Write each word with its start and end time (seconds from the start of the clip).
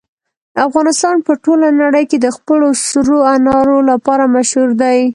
افغانستان 0.67 1.15
په 1.27 1.33
ټوله 1.43 1.67
نړۍ 1.81 2.03
کې 2.09 2.17
د 2.21 2.27
خپلو 2.37 2.67
سرو 2.87 3.19
انارو 3.33 3.77
لپاره 3.91 4.23
مشهور 4.35 4.69
دی. 4.81 4.99